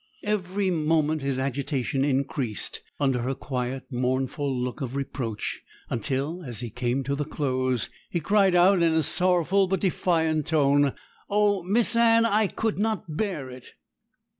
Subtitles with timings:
[0.23, 6.71] Every moment his agitation increased under her quiet, mournful look of reproach, until, as he
[6.71, 10.93] came to the close, he cried out in a sorrowful but defiant tone,
[11.29, 13.73] 'Oh, Miss Anne, I could not bear it!'